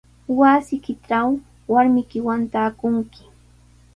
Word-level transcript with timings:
Wasiykitraw 0.39 1.29
warmiykiwan 1.73 2.41
taakunki. 2.53 3.23